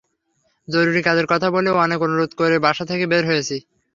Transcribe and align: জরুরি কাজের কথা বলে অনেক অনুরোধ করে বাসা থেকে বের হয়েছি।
জরুরি 0.67 1.01
কাজের 1.03 1.27
কথা 1.31 1.47
বলে 1.55 1.69
অনেক 1.77 1.99
অনুরোধ 2.01 2.31
করে 2.35 2.55
বাসা 2.65 2.83
থেকে 2.85 3.05
বের 3.11 3.23
হয়েছি। 3.27 3.57